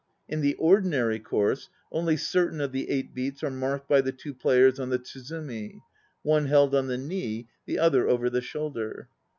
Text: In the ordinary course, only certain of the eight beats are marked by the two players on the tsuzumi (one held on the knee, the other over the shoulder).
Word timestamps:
In 0.27 0.41
the 0.41 0.55
ordinary 0.55 1.19
course, 1.19 1.69
only 1.91 2.17
certain 2.17 2.59
of 2.59 2.71
the 2.71 2.89
eight 2.89 3.13
beats 3.13 3.43
are 3.43 3.51
marked 3.51 3.87
by 3.87 4.01
the 4.01 4.11
two 4.11 4.33
players 4.33 4.79
on 4.79 4.89
the 4.89 4.97
tsuzumi 4.97 5.79
(one 6.23 6.47
held 6.47 6.73
on 6.73 6.87
the 6.87 6.97
knee, 6.97 7.49
the 7.67 7.77
other 7.77 8.07
over 8.09 8.27
the 8.27 8.41
shoulder). 8.41 9.09